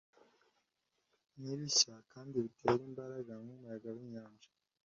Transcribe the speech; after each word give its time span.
Nkibishya 1.39 1.95
kandi 2.11 2.35
bitera 2.45 2.81
imbaraga 2.89 3.31
nkumuyaga 3.43 3.89
winyanja 3.97 4.49